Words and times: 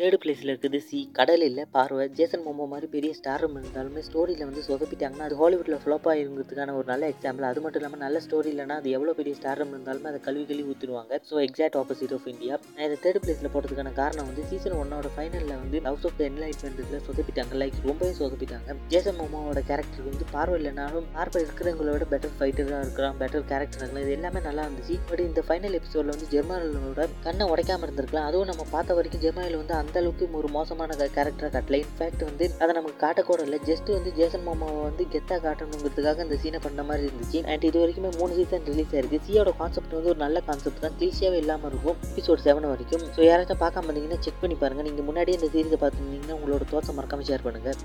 Third 0.00 0.18
பிளேஸில் 0.20 0.50
இருக்குது 0.50 0.78
C 0.84 0.98
கடல் 1.16 1.42
இல்லை 1.46 1.64
பார்வை. 1.74 2.04
ஜேசன் 2.18 2.44
மோமோ 2.44 2.66
மாதிரி 2.70 2.86
பெரிய 2.92 3.14
ஸ்டார் 3.16 3.42
இருந்தாலுமே 3.46 4.02
ஸ்டோரியில் 4.06 4.46
வந்து 4.48 4.62
சொதப்பிட்டாங்கன்னா 4.68 5.24
அது 5.26 5.36
ஹாலிவுட்டில் 5.40 5.80
ஃப்ளாப்பாக 5.82 6.20
இருந்ததுக்கான 6.20 6.74
ஒரு 6.78 6.86
நல்ல 6.90 7.10
எக்ஸாம்பிள் 7.12 7.46
அது 7.48 7.60
மட்டும் 7.64 7.80
இல்லாமல் 7.80 8.02
நல்ல 8.04 8.20
ஸ்டோரி 8.26 8.48
இல்லைனா 8.52 8.76
அது 8.80 8.94
எவ்வளோ 8.96 9.14
பெரிய 9.18 9.32
ஸ்டார் 9.38 9.60
இருந்தாலுமே 9.64 10.08
அதை 10.12 10.20
கழுவி 10.26 10.44
கழுவி 10.50 10.64
ஊற்றிடுவாங்க 10.74 11.18
so 11.30 11.34
exact 11.46 11.76
opposite 11.80 12.14
of 12.18 12.28
India 12.32 12.54
நான் 12.76 12.86
இதை 12.86 12.96
தேர்ட் 13.04 13.20
பிளேஸில் 13.24 13.50
போட்டதுக்கான 13.56 13.92
காரணம் 14.00 14.28
வந்து 14.30 14.44
சீசன் 14.52 14.76
ஒன்னோட 14.80 15.10
ஃபைனலில் 15.16 15.52
வந்து 15.64 15.80
ஹவுஸ் 15.88 16.06
ஆஃப் 16.10 16.16
த 16.20 16.24
என்லைட்மெண்ட்டில் 16.30 17.04
சொதப்பிட்டாங்க. 17.08 17.52
லைக் 17.64 17.76
ரொம்பவே 17.90 18.12
சொதப்பிட்டாங்க. 18.20 18.78
ஜேசன் 18.94 19.18
மோமோவோட 19.20 19.62
கேரக்டர் 19.72 20.08
வந்து 20.08 20.30
பார்வை 20.34 20.56
இல்லைனாலும் 20.60 21.10
பார்வை 21.18 21.44
விட 21.92 22.08
பெட்டர் 22.14 22.34
ஃபைட்டராக 22.40 22.80
இருக்கிறான் 22.86 23.20
பெட்டர் 23.22 23.46
கேரக்டர் 23.52 23.82
இருக்கலாம் 23.82 24.02
இது 24.06 24.16
எல்லாமே 24.18 24.42
நல்லா 24.48 24.64
இருந்துச்சு. 24.68 24.98
பட் 25.12 25.24
இந்த 25.28 25.44
ஃபைனல் 25.50 25.78
எபிசோடில் 25.80 26.14
வந்து 26.14 26.32
ஜெர்மானோட 26.36 27.08
கண்ணை 27.28 27.50
உடைக்காமல் 27.52 27.86
இருந்திருக்கலாம். 27.88 28.28
அதுவும் 28.30 28.50
நம்ம 28.52 28.68
பார்த்த 28.74 28.98
வரைக்கும் 29.00 29.24
ஜெர்மானில் 29.26 29.60
வந்து 29.62 29.76
அந்த 29.80 29.88
அளவுக்கு 30.00 30.24
ஒரு 30.40 30.48
மோசமான 30.56 30.96
கேரக்டரை 31.16 31.48
காட்டல. 31.54 31.78
இன்ஃபேக்ட் 31.84 32.22
வந்து 32.28 32.46
அதை 32.62 32.72
நமக்கு 32.78 32.98
காட்டக்கூட 33.04 33.46
இல்லை 33.46 33.58
ஜஸ்ட் 33.70 33.90
வந்து 33.96 34.10
ஜேசன் 34.18 34.44
மாமாவை 34.48 34.80
வந்து 34.88 35.04
கெத்தாக 35.14 35.40
காட்டணுங்கிறதுக்காக 35.46 36.24
அந்த 36.26 36.38
சீனை 36.42 36.60
பண்ண 36.66 36.82
மாதிரி 36.90 37.08
இருந்துச்சு. 37.08 37.40
அண்ட் 37.52 37.66
இது 37.70 37.80
வரைக்குமே 37.82 38.12
மூணு 38.20 38.32
சீசன் 38.38 38.66
ரிலீஸ் 38.70 38.94
ஆயிருக்கு. 38.94 39.20
சியோட 39.28 39.52
கான்செப்ட் 39.62 39.96
வந்து 39.98 40.12
ஒரு 40.14 40.20
நல்ல 40.24 40.40
கான்செப்ட் 40.48 40.84
தான். 40.84 40.96
கிளிஷியாவே 41.00 41.40
இல்லாமல் 41.44 41.70
இருக்கும். 41.72 41.98
எபிசோட் 42.12 42.46
செவன் 42.46 42.70
வரைக்கும். 42.72 43.04
ஸோ 43.16 43.22
யாராச்சும் 43.30 43.62
பார்க்காம 43.64 43.88
இருந்தீங்கன்னா 43.88 44.22
செக் 44.26 44.40
பண்ணி 44.44 44.58
பாருங்க. 44.62 44.84
நீங்கள் 44.88 45.08
முன்னாடியே 45.10 45.38
இந்த 45.40 45.50
சீரிஸை 45.56 45.80
பார்த்துருந்தீங்கன்னா 45.84 46.38
உங்களோட 46.40 46.70
தோற்றம் 46.74 46.98
மறக்காம 47.00 47.28
ஷேர் 47.30 47.46
பண்ணுங்கள் 47.48 47.78